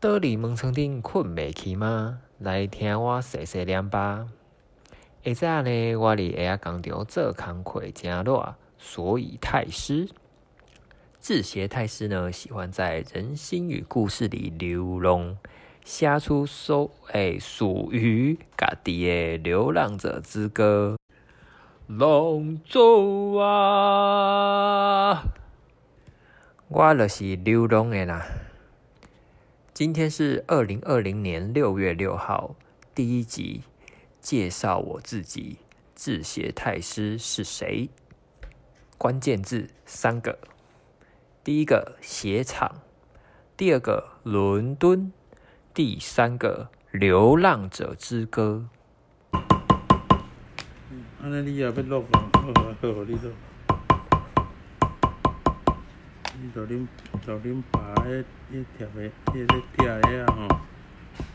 [0.00, 2.20] 倒伫门床顶困袂去吗？
[2.38, 4.28] 来听我细细念吧。
[5.22, 10.08] 下早呢，我伫下仔工厂做工课真热，所以太师。
[11.18, 15.36] 字协太师呢，喜欢在人心与故事里流浪，
[15.84, 20.96] 写出属诶属于家己的流浪者之歌。
[21.86, 25.24] 浪走啊，
[26.68, 28.26] 我就是流浪的啦。
[29.80, 32.54] 今天是二零二零年六月六号，
[32.94, 33.62] 第一集
[34.20, 35.56] 介绍我自己，
[35.94, 37.88] 字协太师是谁？
[38.98, 40.38] 关键字三个。
[41.42, 42.82] 第一个鞋厂，
[43.56, 45.10] 第二个伦敦，
[45.72, 48.68] 第三个流浪者之歌。
[51.22, 52.28] 安尼你也要录啊？
[52.34, 53.32] 好啊，好，你录。
[56.42, 56.86] 你就恁
[57.26, 60.48] 就恁爸迄迄贴的，迄咧贴的啊吼，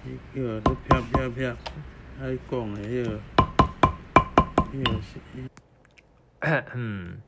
[0.04, 0.60] 迄叫咧
[0.90, 1.40] 啪啪啪，
[2.20, 3.20] 爱讲的迄个，
[4.74, 5.20] 迄个是。
[6.74, 7.22] 嗯。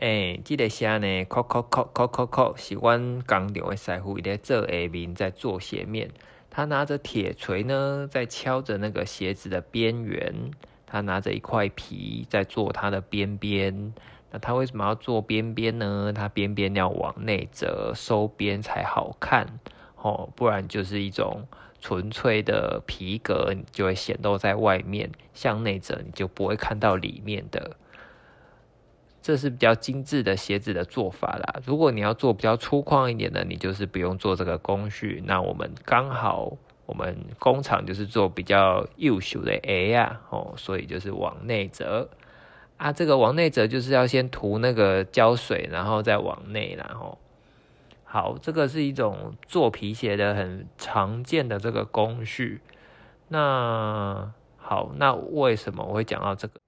[0.00, 6.10] 诶，即个写呢，扣扣扣扣扣扣，是阮工厂的师傅，伊咧做下面，在做鞋面。
[6.50, 10.50] 他拿着铁锤呢，在敲着那个鞋子的边缘。
[10.86, 13.94] 他拿着一块皮，在做它的边边。
[14.30, 16.12] 那他为什么要做边边呢？
[16.14, 19.58] 他边边要往内折，收边才好看
[19.96, 21.46] 哦，不然就是一种
[21.80, 25.10] 纯粹的皮革，你就会显露在外面。
[25.32, 27.76] 向内折，你就不会看到里面的。
[29.22, 31.60] 这是比较精致的鞋子的做法啦。
[31.64, 35.22] 如果你要做比较粗犷一点的，你就是不用做这个工序。
[35.26, 36.56] 那我们刚好，
[36.86, 42.08] 我们工厂就是做比较幼秀的 A 呀，哦，所以就是往内折
[42.78, 42.90] 啊。
[42.90, 47.18] 这个往内折就是要先涂那个胶水，然后再往内，然后
[48.04, 52.62] 好，这个是一种做皮鞋的很常见的这个工序。
[53.28, 56.58] 那好，那为什么我会讲到这个？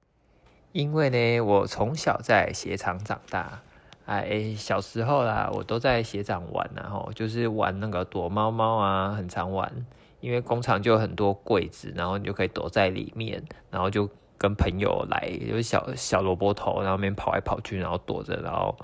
[0.73, 3.63] 因为呢，我从小在鞋厂长大，
[4.05, 9.87] 哎，小时候啦，我都在鞋厂玩，然后就是玩那个躲猫猫啊，很常玩。
[10.21, 14.07] 因为工厂就有很多柜子，然后你就可以躲在里面，然后就
[14.41, 18.75] 跟朋友来，有小小萝卜头，然后面跑来跑去，然后躲着，然后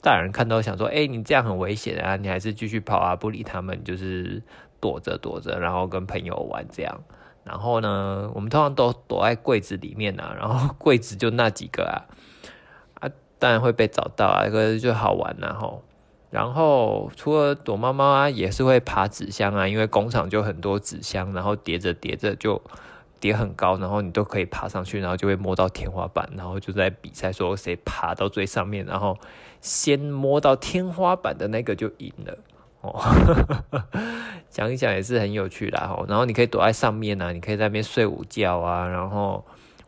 [0.00, 4.40] 大人看到想说，哎，你这样很危险啊，你还是继续跑啊，不理他们，就是
[4.78, 7.02] 躲着躲着，然后跟朋友玩这样。
[7.42, 12.06] 然后呢，我们通常都躲在柜子里面啊， 然后柜子就那几个啊，
[13.00, 15.82] 啊，当然会被找到啊，这个就好玩然后，
[16.30, 22.62] 然后除了躲猫猫啊，也是会爬纸箱啊，因为工厂就很多纸箱，然后叠着叠着就
[23.24, 29.16] 叠很高，然后你都可以爬上去，然后就会摸到天花板，然后就在比赛说谁爬到最上面，然后
[29.62, 32.38] 先摸到天花板的那个就赢了。
[32.82, 33.00] 哦，
[34.50, 36.04] 讲一讲也是很有趣的哈。
[36.06, 39.42] 然后你可以躲在上面啊，你可以在那边睡午觉啊，然后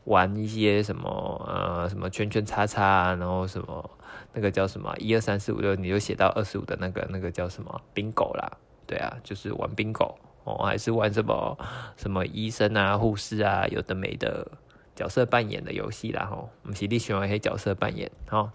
[0.05, 1.07] 玩一些什么
[1.47, 3.91] 呃什么圈圈叉叉啊，然后什么
[4.33, 8.51] 那个叫什么一二三四五六，你就写到二十五的那个那个叫什么冰狗啦，
[8.87, 11.59] 对啊，就是玩冰狗哦，还是玩什么
[11.97, 14.47] 什么医生啊、护士啊，有的没的
[14.95, 16.49] 角色扮演的游戏啦吼。
[16.63, 18.51] 我们实际喜欢黑角色扮演好，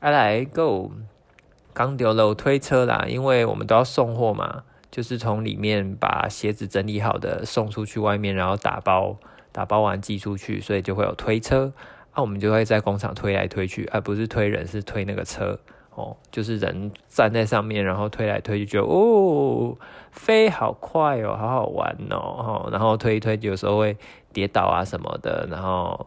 [0.00, 0.92] 来 Go。
[1.74, 9.16] 刚丢了推车啦，因为我们都要送货嘛，就是从里面把鞋子整理好的送出去外面，然后打包，
[9.52, 11.72] 打包完寄出去，所以就会有推车。
[12.16, 15.60] 那我们就会在工厂推来推去，而不是推人，是推那个车
[15.98, 19.76] 哦，就是人站在上面，然后推来推去，就哦，
[20.12, 23.96] 飞好快哦，好好玩哦，然后推一推，有时候会
[24.32, 26.06] 跌倒啊什么的，然后，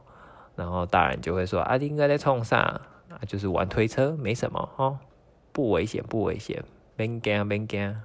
[0.55, 4.97] 然后大人就会说啊，应该在冲上，啊，就是玩推车，没什么哦。
[5.51, 6.63] 不危险，不危险，
[6.95, 8.01] 别惊，别惊。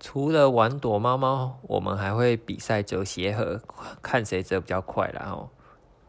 [0.00, 3.60] 除了玩躲猫猫，我们还会比赛折鞋盒，
[4.02, 5.48] 看谁折比较快然后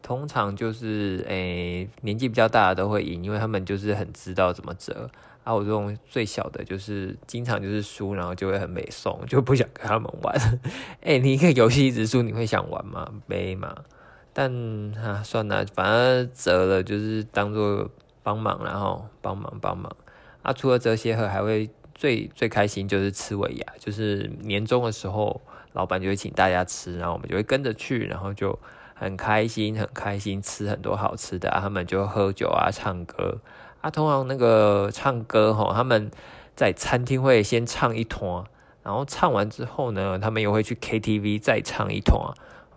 [0.08, 5.10] 通常就是诶，年纪比较大的都会赢，因为他们就是很知道怎么折。
[5.44, 10.60] 啊，我这种最小的，就是经常就是输，然后就会很美送，就不想跟他们玩。
[11.02, 13.06] 诶，你一个游戏一直输，你会想玩吗？
[13.26, 13.84] 没嘛。
[14.32, 14.50] 但
[14.94, 17.90] 啊，算了，反正折了就是当做
[18.22, 19.94] 帮忙，然后帮忙帮忙。
[20.40, 25.42] 啊，除了折鞋盒，还会最最开心就是吃尾牙，就是年终的时候，
[25.74, 28.58] 老板就会请大家吃，然后我们就会跟着去，然后就
[28.98, 33.38] 很开心，很开心吃很多好吃的，他们就喝酒啊，唱歌。
[33.80, 36.10] 啊，通常那个唱歌吼，他们
[36.56, 38.44] 在餐厅会先唱一团，
[38.82, 42.34] 然后唱完之后呢，他们又会去 KTV 再唱一团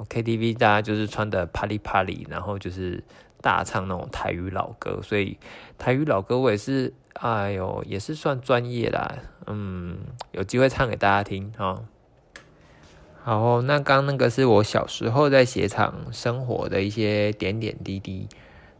[0.08, 3.04] ，KTV 大家就是穿的啪里啪里，然后就是
[3.42, 5.40] 大唱那种台语老歌，所以
[5.80, 9.16] 台语老歌我也是，哎呦，也是算专业啦。
[9.48, 9.98] 嗯，
[10.34, 11.52] 有机会唱给大家听
[13.24, 18.28] 好，那刚那个是我小时候在鞋厂生活的一些点点滴滴。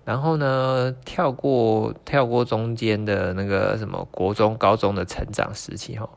[0.04, 6.10] 然后呢，跳过跳过中间的那个什么国中、高中的成长时期哈。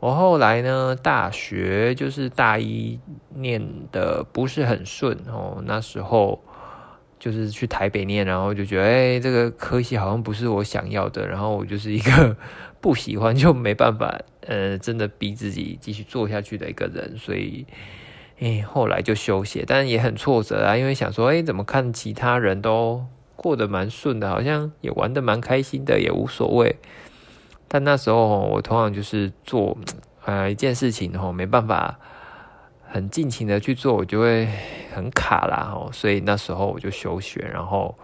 [0.00, 2.98] 我后来呢，大学就是大一
[3.34, 3.62] 念
[3.92, 6.40] 的不是很顺哦，那时候
[7.26, 12.36] 就是去台北念，然后就觉得哎，这个科系好像不是我想要的，然后我就是一个
[12.80, 17.66] 不喜欢就没办法，呃，真的逼自己继续做下去的一个人，所以
[18.38, 26.76] 哎，后来就休息，但也很挫折啊，因为想说，哎，怎么看其他人都过得蛮顺的，好像也玩得蛮开心的，也无所谓。
[27.66, 29.76] 但那时候我通常就是做
[30.24, 31.98] 呃一件事情吼，没办法
[32.88, 34.48] 很尽情的去做，我就会
[34.94, 37.94] 很卡啦吼，所以那时候我就休学，然后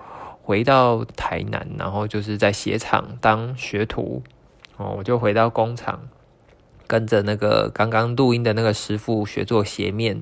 [0.43, 4.23] 回到台南，然后就是在鞋厂当学徒
[4.77, 6.01] 哦，我就回到工厂，
[6.87, 10.21] 跟着那个刚刚录音的那个师傅学做鞋面，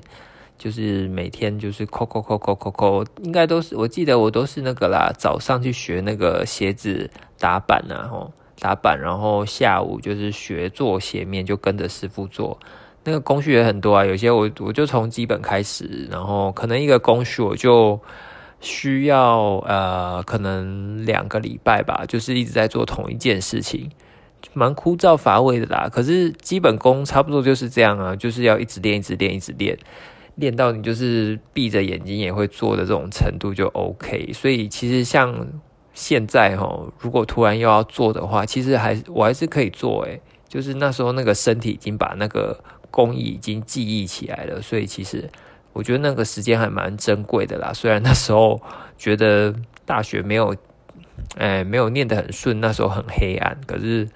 [0.57, 7.09] 就是每天就是扣扣扣扣扣扣，应该都是我记得我都是那个啦，早上去学那个鞋子
[7.39, 8.31] 打板啊吼。
[8.59, 12.59] 打板，然后下午就是学做鞋面，就跟着师傅做。
[13.03, 17.99] 那个工序也很多啊，有些我我就从基本开始，然后可能一个工序我就
[18.59, 23.89] 需要呃，可能两个礼拜吧，就是一直在做同一件事情，
[24.53, 25.89] 蛮枯燥乏味的啦。
[25.91, 29.77] 可是基本功差不多就是这样啊，就是要一直练，一直练，一直练，
[30.35, 34.31] 练到你就是闭着眼睛也会做的这种程度就 OK。
[34.33, 35.47] 所以其实像。
[35.93, 42.57] 现在哈，如果突然又要做的话，其实还我还是可以做诶，就是那时候那个身体已经把那个
[42.91, 45.27] 工艺已经记忆起来了，所以其实
[45.73, 47.71] 我觉得那个时间还蛮珍贵的啦。
[47.73, 48.61] 虽然那时候
[48.97, 49.55] 觉得
[49.85, 50.55] 大学没有，
[51.37, 54.07] 哎，没有念得很顺，那时候很黑暗，可是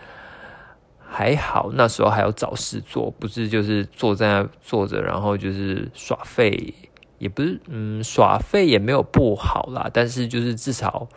[1.00, 6.74] 还好那时候还有找事做，不是就是坐在那坐着，然后就是耍废，
[7.18, 11.07] 也不是，嗯，耍废也没有不好啦，但是就是至少。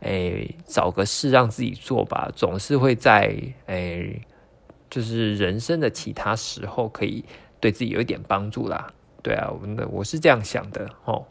[0.00, 3.34] 哎，找个事让自己做吧，总是会在
[3.64, 4.04] 哎，
[4.94, 7.24] 就是人生的其他时候可以
[7.58, 8.86] 对自己有一点帮助啦。
[9.24, 11.24] 对啊，我我是这样想的哦。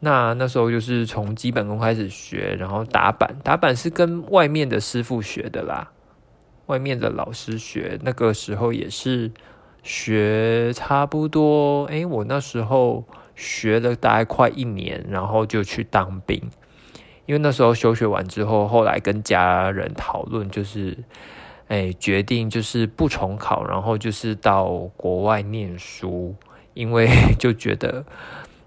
[0.00, 5.92] 那那时候就是从基本功开始学，然后打板，打板是跟外面的师傅学的啦，
[6.66, 7.98] 外面的老师学。
[8.02, 9.32] 那个时候也是
[9.82, 16.38] 学差不多，哎，我那时候学了大概快一年，然后就去当兵。
[17.24, 20.98] 因为那时候休学完之后，后来跟家人讨论，就是，
[21.74, 26.36] 哎，决定就是不重考，然后就是到国外念书，
[26.72, 28.04] 因为 就觉得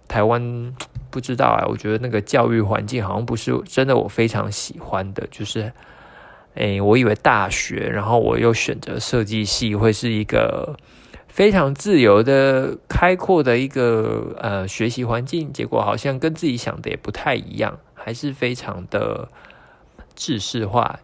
[0.10, 0.76] 台湾
[1.10, 5.72] 不知道啊，我觉得那个教育环境好像不是真的我非常喜欢的，就是，
[6.56, 10.76] 哎，我以为大学，然后我又选择设计系，会是一个
[11.30, 17.80] 非常自由的、开阔的一个呃学习环境，结果好像跟自己想的也不太一样。
[17.94, 19.28] 还是非常的
[20.16, 21.00] 制式化，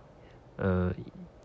[0.58, 0.94] 嗯，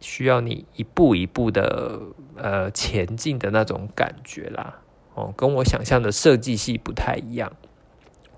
[0.00, 2.00] 需要你一步一步的
[2.36, 4.80] 呃前进的那种感觉啦，
[5.14, 7.52] 哦，跟我想象的设计系不太一样。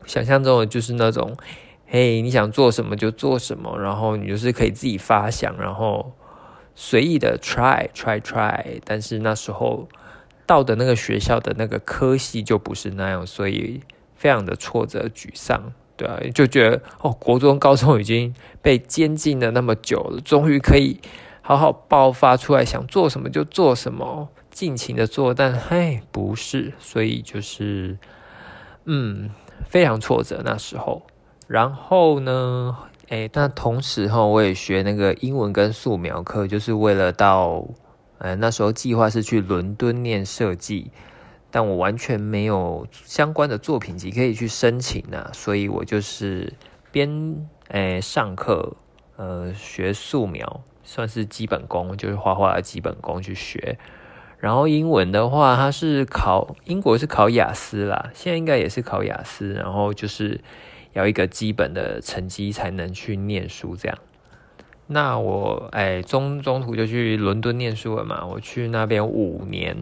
[0.06, 1.36] 想象中的就是那种，
[1.86, 6.12] 嘿，你想做什么就做什么，然后你就是可以自己发想，然后
[6.74, 8.80] 随意的 try try try。
[8.84, 9.86] 但是那时候
[10.46, 13.82] 到的那个学校的那个科系就不是那样，所以
[14.14, 15.72] 非常的挫折沮丧。
[15.98, 20.98] 对啊，就觉得哦，国中、高中已经被监禁了那么久了，终于可以
[21.50, 25.34] 好好爆发出来，想做什么就做什么，尽情的做。
[25.34, 27.98] 但嘿，不是，所以就是
[28.84, 29.30] 嗯，
[29.68, 31.02] 非常挫折那时候。
[31.48, 32.76] 然后呢，
[33.08, 37.66] 哎，那同时哈，我也学那个英文跟素描课，就是为了到
[38.18, 40.92] 呃那时候计划是去伦敦念设计。
[41.50, 46.52] 但我完全没有相关的作品集可以去申请呢，所以我就是
[46.92, 48.76] 边诶上课，
[49.16, 53.78] 呃学素描，算是基本功，就是画画的基本功去学。
[54.38, 60.40] 然后英文的话，它是考英国是考雅思啦，现在应该也是考雅思，然后就是
[60.92, 63.96] 要一个基本的成绩才能去念书这样。
[64.88, 69.76] 那我诶中中途就去伦敦念书了嘛，我去那边五年。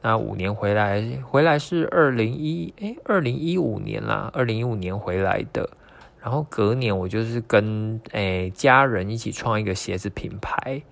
[0.00, 5.68] 那五年回来，回来是二零一哎，二零一五年啦，二零一五年回来的。
[6.26, 10.82] 然后隔年我就是跟诶家人一起创一个鞋子品牌。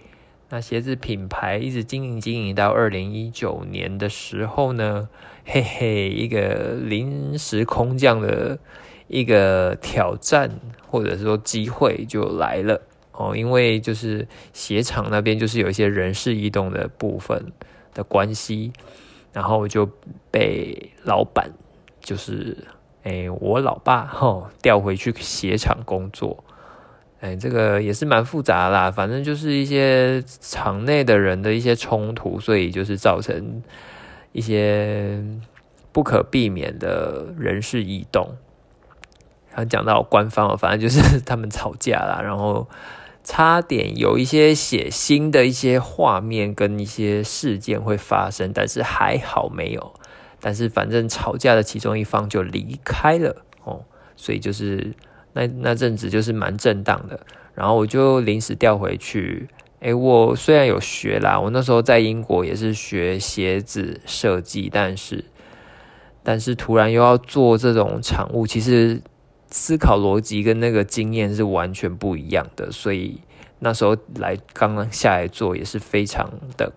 [0.49, 5.09] 那鞋子品牌一直经营经营到二零一九年的时候呢，
[5.45, 8.57] 嘿嘿，一个临时空降的
[9.09, 10.49] 一个挑战
[10.87, 17.53] 或者说机会就来了哦，因为就是鞋厂那边就是有一些人事异动的部分
[17.93, 18.73] 的关系，
[19.33, 19.91] 然后就
[20.31, 21.51] 被老板
[21.99, 22.57] 就是
[23.05, 26.43] 哎我老爸哈调回去鞋厂工作。
[27.21, 33.63] 哎，这个也是蛮复杂啦，反正就是一些场内的人的一些冲突，所以就是造成
[34.33, 35.25] 一些
[35.91, 38.37] 不可避免的人事异动。
[39.49, 42.69] 然后讲到官方，反正就是 他们吵架啦，然后
[43.23, 49.95] 差点有一些血腥的一些画面跟一些事件会发生，但是还好没有。
[50.45, 53.35] 但是反正吵架的其中一方就离开了
[53.65, 53.81] 哦，
[54.15, 54.93] 所以就是。
[55.37, 57.19] 那那阵子就是蛮震荡的，
[57.57, 59.49] 然后我就临时调回去。
[59.81, 65.25] 诶，我虽然有学啦，我那时候在英国也是学鞋子设计，但是
[66.23, 69.03] 但是突然又要做这种产物，其实
[69.49, 73.21] 思考逻辑跟那个经验是完全不一样的，所以
[73.59, 76.73] 那时候来刚刚下来做也是非常的，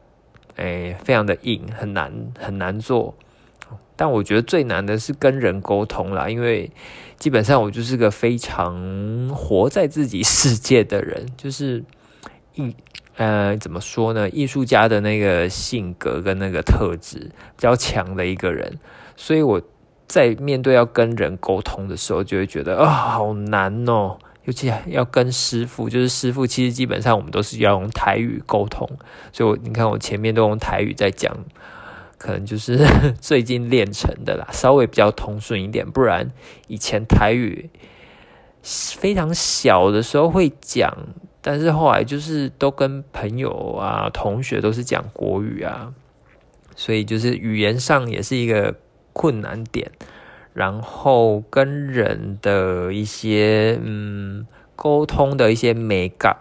[0.56, 3.14] 诶，非常的硬，很难很难做。
[3.98, 6.72] 但我觉得最难的是跟人沟通啦，因为
[7.18, 11.84] 基本上我就是个非常活在自己世界的人， 就是
[12.54, 12.76] 艺
[13.16, 14.30] 呃怎么说呢？
[14.30, 18.78] 艺术家的那个性格跟那个特质比较强的一个人，
[19.16, 19.60] 所以我
[20.08, 28.88] 在面对要跟人沟通的时候，就会觉得啊好难哦，尤其要跟师傅，就是师傅其实基本上我们都是要用台语沟通，
[29.34, 31.36] 所以我你看我前面都用台语在讲。
[32.18, 32.80] 可能就是
[33.22, 36.32] 最近练成的啦，稍微比较通顺一点，不然
[36.68, 37.70] 以前台语
[38.64, 40.92] 非常小的时候会讲，
[41.42, 45.94] 但是后来就是都跟朋友啊、同学都是讲国语啊，
[46.76, 48.76] 所以就是语言上也是一个
[49.14, 49.92] 困难点，
[50.54, 56.38] 然后跟人的一些嗯沟通的一些美感，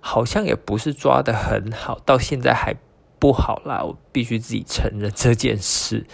[0.00, 2.76] 好像也不是抓的很好，到现在还。
[3.22, 6.04] 不好啦，我必须自己承认这件事，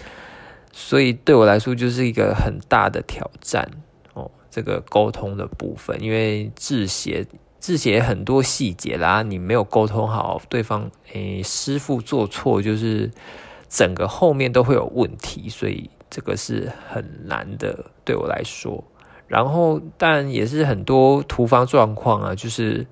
[0.73, 3.67] 所以对我来说就是一个很大的挑战
[4.12, 4.31] 哦。
[4.50, 7.27] 这个沟通的部分，因为制鞋
[7.59, 13.11] 制鞋很多细节啦，你没有沟通好，对方诶师傅做错，就是
[13.71, 18.85] 整个后面都会有问题，所以这个是很难的对我来说。
[19.27, 22.87] 然后，但也是很多突发状况啊，就是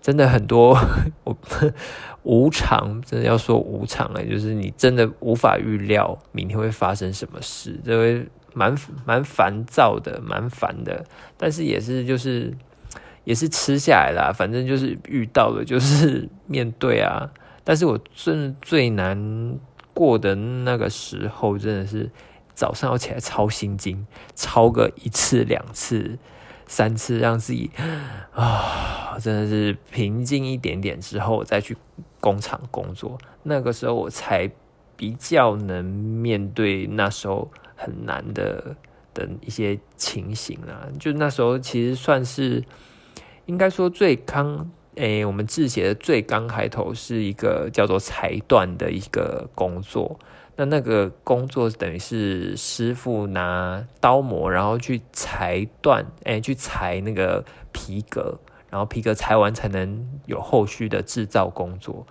[0.00, 0.78] 真的很多
[1.24, 1.36] 我。
[2.24, 11.04] 无常，真的要说无常哎，就是你真的无法预料明天会发生什么事，这会蛮蛮烦躁的，蛮烦的。
[11.36, 12.52] 但是也是就是
[13.24, 17.30] 也是吃下来啦，反正就是遇到了就是面对啊。
[17.64, 19.58] 但是我真最难
[19.92, 22.10] 过的那个时候，真的是
[22.54, 26.18] 早上要起来抄心经，抄个一次两次。
[26.64, 27.70] 三次让自己
[28.32, 31.76] 啊，真的是平静一点点之后再去
[32.22, 34.48] 工厂工作，那个时候我才
[34.96, 38.76] 比较能面对那时候很难的
[39.12, 40.86] 的一些情形啊。
[41.00, 42.62] 就那时候其实算是
[43.46, 50.16] 应该说最刚诶，我们制鞋的最刚开头是一个叫做裁断的一个工作。
[50.54, 58.38] 那那个工作等于是师傅拿刀模，然后去裁断，哎，去裁那个皮革，
[58.72, 62.04] 然后皮革裁完才能有后续的制造工作。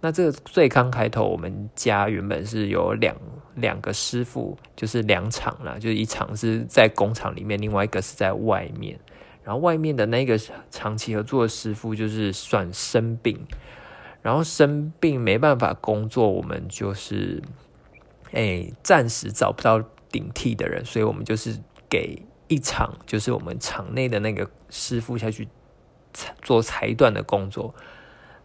[0.00, 3.16] 那这个最刚开头，我们家原本是有两
[3.54, 8.98] 两个师傅，就是两场啦，就是一场是在工厂里面，另外一个是在外面。
[9.44, 10.36] 然后外面的那个
[10.70, 13.46] 长期合作的师傅就是算生病，
[14.20, 17.40] 然后生病没办法工作，我们就是。
[18.32, 19.82] 哎，暂时找不到
[20.12, 21.58] 顶替的人，所以我们就是
[21.88, 25.48] 给一场，就是我们场内的那个师傅下去
[26.42, 27.74] 做裁断的工作。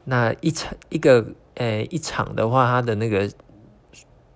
[0.06, 3.30] 那一场一个，呃，一场的话，它的那个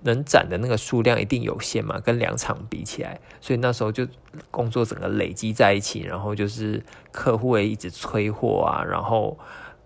[0.03, 4.07] 能展的那个数量一定有限嘛，跟两场比起来，所以那时候就
[4.49, 9.37] 工作整个累积在一起，然后就是客户也一直催货啊，然后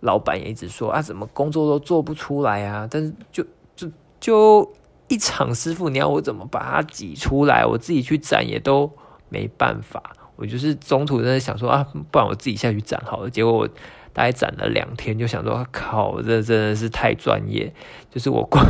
[0.01, 2.87] 老板也一直说啊，怎么工作都做不出来啊？
[2.89, 3.45] 但是就
[3.75, 4.73] 就就。
[5.07, 7.65] 一场师傅，你要我怎么把它挤出来？
[7.65, 8.89] 我自己去展也都
[9.27, 10.01] 没办法。
[10.41, 13.29] 我就是中途在想说啊，不然我自己下去斩好了。
[13.29, 13.67] 结果我
[14.11, 17.71] 大概斩了两天，就想说靠，这真的是太专业。
[18.09, 18.65] 就是我光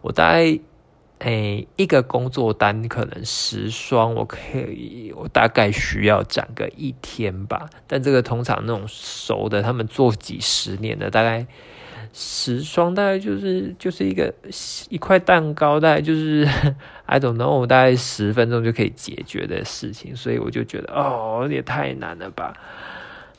[0.00, 0.56] 我大概
[1.18, 7.68] 诶一个工作单可能十双，我可以我大概需要斩个一天吧。
[7.88, 11.44] 但这个通常那种熟的，他们做几十年的，大概。
[12.20, 14.34] 十双大概就是就是一个
[14.88, 16.44] 一块蛋糕，大概就是
[17.06, 22.52] I don't know，大概十分钟就可以解决的事情，所以我就觉得哦，也太难了吧，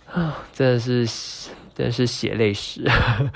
[0.10, 1.06] 啊，真的是
[1.76, 2.90] 真的是血泪史。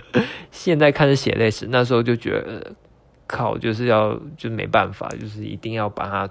[0.49, 2.73] 现在看是血泪史，那时候就觉得
[3.27, 6.29] 靠，就是要就没办法，就是一定要把它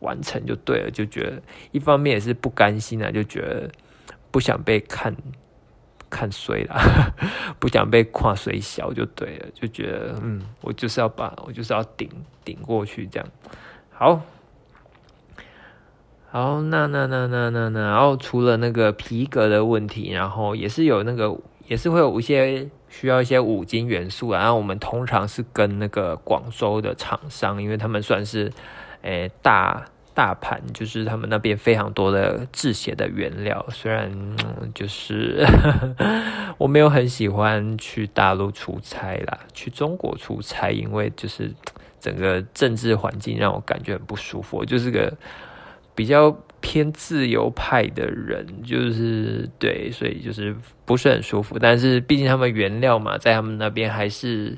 [0.00, 3.70] 完成就对了，就觉得一方面也是不甘心啊，就觉得
[4.30, 5.16] 不想被看。
[6.14, 7.14] 看衰了，
[7.58, 12.08] 不想被跨水小就对了，就觉得嗯，我就是要把我就是要顶
[12.44, 13.28] 顶过去这样。
[13.90, 14.20] 好，
[16.30, 24.32] 好，那那那那那那，然后除了那个皮革的问题，然后也是有那个也是会有一些需要一些五金元素。
[24.32, 28.52] 然后我们通常是跟那个广州的厂商，因为他们算是
[29.02, 29.84] 诶大。
[30.14, 34.08] 大盘就是他们那边非常多的制鞋的原料，虽然
[34.72, 35.44] 就是
[36.56, 41.52] 我没有很喜欢去大陆出差啦，去中国出差，因为就是
[41.98, 44.64] 整个政治环境让我感觉很不舒服。
[44.64, 45.12] 就是个
[45.96, 46.30] 比较
[46.60, 50.54] 偏自由派的人，就是对，所以就是
[50.84, 51.58] 不是很舒服。
[51.58, 54.56] 但是毕竟他们原料嘛，在他们那边还是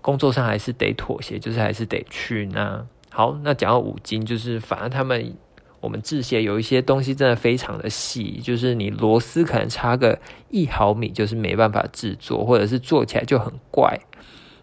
[0.00, 2.84] 工作上还是得妥协，就是还是得去那。
[3.16, 5.34] 好，那讲到五金，就是反正他们
[5.80, 10.18] 我们制鞋有一些东西真的非常的细，就是你螺丝可能差个
[10.50, 13.98] 一毫米，就是没办法制作，或者是做起来就很怪。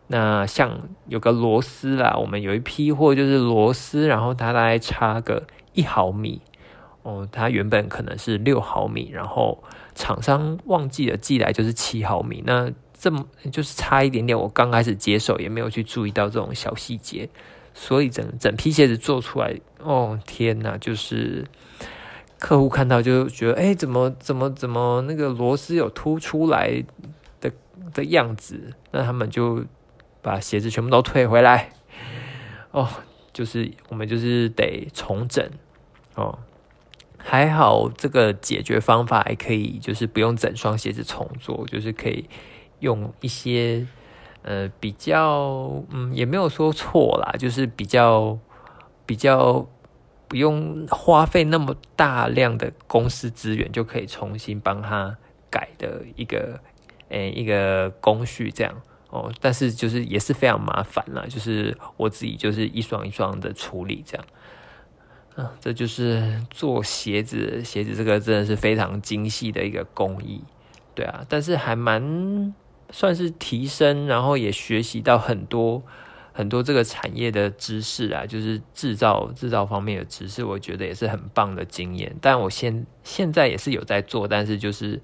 [0.05, 5.41] 那像有个螺丝啦，我们有一批货就是螺丝，然后它大概差个
[5.73, 6.39] 一毫米
[7.01, 9.63] 哦，它原本可能是六毫米，然后
[9.95, 17.27] 厂商忘记了寄来就是七毫米，那这么就是差一点点，我刚开始接手也没有去注意到这种小细节。
[17.73, 20.77] 所以整整批鞋子做出来，哦天哪！
[20.77, 21.43] 就是
[22.39, 26.83] 客户看到就觉得，哎，怎么怎么怎么那个螺丝有凸出来
[27.41, 27.51] 的
[27.93, 28.73] 的样子？
[28.91, 29.65] 那他们就
[30.21, 31.71] 把鞋子全部都退回来。
[32.71, 32.87] 哦，
[33.33, 35.49] 就是我们就是得重整
[36.15, 36.37] 哦。
[37.17, 42.29] 还好这个解决方法还可以，就是不用整双鞋子重做，就是可以
[42.79, 43.87] 用一些。
[44.43, 48.37] 呃，比较，嗯，也没有说错啦，就是比较
[49.05, 49.65] 比较
[50.27, 55.15] 不用花费那么大量的公司资源，就可以重新帮他
[55.49, 56.59] 改的一个，
[57.07, 59.31] 诶，一个工序这样哦。
[59.39, 64.25] 但是就是也是非常麻烦啦，就是我自己就是一双一双的处理这样。
[65.37, 70.43] 嗯，这就是做鞋子，鞋子这个真的是非常精细的一个工艺，
[70.93, 72.53] 对啊，但是还蛮。
[72.91, 75.81] 算是提升，然后也学习到很多
[76.31, 82.15] 很多这个产业的知识啊，就是制造制造方面的知识，我觉得也是很棒的经验。
[82.21, 84.99] 但我现现在也是有在做，但是就是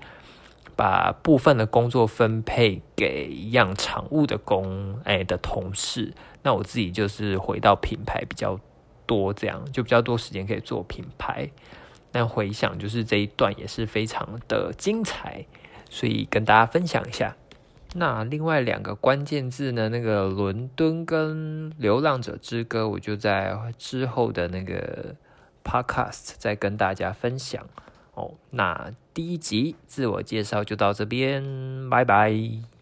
[0.76, 8.60] 把部分的工作分配给一样厂务的工哎的同事，那我自己就是回到品牌比较
[9.06, 11.50] 多，这样就比较多时间可以做品牌。
[12.12, 15.46] 但回想就是这一段也是非常的精彩，
[15.92, 17.36] 所以跟大家分享一下。
[17.95, 19.89] 那另外两个关键字呢？
[19.89, 25.15] 那个伦敦跟流浪者之歌，我就在之后的那个
[25.63, 27.65] podcast 再跟大家分享
[28.13, 28.36] 哦。
[28.52, 32.79] 那第一集自我介绍就到这边，拜拜。